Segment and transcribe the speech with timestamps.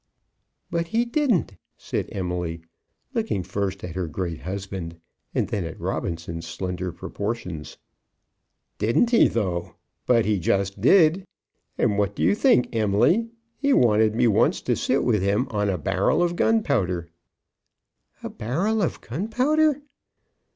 [0.71, 2.61] "But he didn't!" said Emily,
[3.13, 4.99] looking first at her great husband
[5.35, 7.77] and then at Robinson's slender proportions.
[8.79, 9.75] "Didn't he though?
[10.07, 11.27] But he just did.
[11.77, 13.29] And what do you think, Em'ly?
[13.57, 17.07] He wanted me once to sit with him on a barrel of gunpowder."
[18.23, 19.83] "A barrel of gunpowder!"